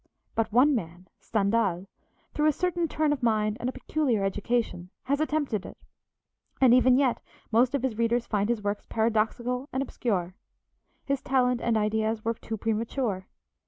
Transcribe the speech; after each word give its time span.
But 0.33 0.51
one 0.51 0.73
man, 0.73 1.07
Stendhal, 1.19 1.85
through 2.33 2.47
a 2.47 2.51
certain 2.53 2.87
turn 2.87 3.13
of 3.13 3.21
mind 3.21 3.57
and 3.59 3.69
a 3.69 3.71
peculiar 3.71 4.23
education, 4.23 4.89
has 5.03 5.19
attempted 5.21 5.63
it, 5.63 5.77
and 6.59 6.73
even 6.73 6.97
yet 6.97 7.21
most 7.51 7.75
of 7.75 7.83
his 7.83 7.99
readers 7.99 8.25
find 8.25 8.49
his 8.49 8.63
works 8.63 8.87
paradoxical 8.87 9.69
and 9.71 9.83
obscure. 9.83 10.33
His 11.05 11.21
talent 11.21 11.61
and 11.61 11.77
ideas 11.77 12.25
were 12.25 12.33
too 12.33 12.57
premature. 12.57 13.27